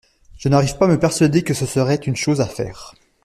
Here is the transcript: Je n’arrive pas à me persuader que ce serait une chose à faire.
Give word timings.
Je 0.35 0.49
n’arrive 0.49 0.79
pas 0.79 0.85
à 0.85 0.87
me 0.87 0.97
persuader 0.97 1.43
que 1.43 1.53
ce 1.53 1.67
serait 1.67 1.93
une 1.93 2.15
chose 2.15 2.41
à 2.41 2.47
faire. 2.47 2.95